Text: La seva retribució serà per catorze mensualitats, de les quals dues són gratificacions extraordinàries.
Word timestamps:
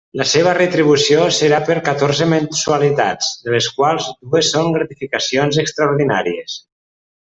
La 0.19 0.25
seva 0.29 0.53
retribució 0.57 1.27
serà 1.39 1.59
per 1.67 1.75
catorze 1.89 2.27
mensualitats, 2.33 3.31
de 3.45 3.55
les 3.59 3.71
quals 3.79 4.11
dues 4.17 4.53
són 4.57 4.75
gratificacions 4.81 5.65
extraordinàries. 5.69 6.63